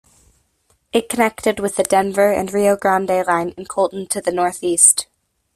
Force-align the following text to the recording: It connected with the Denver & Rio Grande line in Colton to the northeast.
It 0.91 1.09
connected 1.09 1.59
with 1.59 1.75
the 1.75 1.83
Denver 1.83 2.35
& 2.45 2.51
Rio 2.51 2.75
Grande 2.75 3.23
line 3.27 3.49
in 3.49 3.65
Colton 3.65 4.07
to 4.07 4.19
the 4.19 4.31
northeast. 4.31 5.05